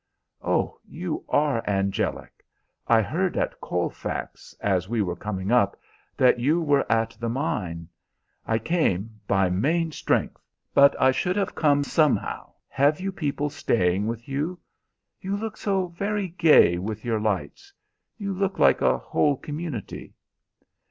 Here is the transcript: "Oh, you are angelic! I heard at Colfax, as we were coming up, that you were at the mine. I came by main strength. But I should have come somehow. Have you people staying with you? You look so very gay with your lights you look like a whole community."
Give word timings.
"Oh, 0.41 0.79
you 0.83 1.23
are 1.29 1.63
angelic! 1.67 2.43
I 2.87 3.03
heard 3.03 3.37
at 3.37 3.61
Colfax, 3.61 4.55
as 4.59 4.89
we 4.89 5.03
were 5.03 5.15
coming 5.15 5.51
up, 5.51 5.79
that 6.17 6.39
you 6.39 6.59
were 6.59 6.91
at 6.91 7.15
the 7.19 7.29
mine. 7.29 7.87
I 8.47 8.57
came 8.57 9.19
by 9.27 9.51
main 9.51 9.91
strength. 9.91 10.41
But 10.73 10.99
I 10.99 11.11
should 11.11 11.35
have 11.35 11.53
come 11.53 11.83
somehow. 11.83 12.51
Have 12.67 12.99
you 12.99 13.11
people 13.11 13.51
staying 13.51 14.07
with 14.07 14.27
you? 14.27 14.57
You 15.21 15.37
look 15.37 15.55
so 15.55 15.89
very 15.89 16.29
gay 16.29 16.79
with 16.79 17.05
your 17.05 17.19
lights 17.19 17.71
you 18.17 18.33
look 18.33 18.57
like 18.57 18.81
a 18.81 18.97
whole 18.97 19.37
community." 19.37 20.15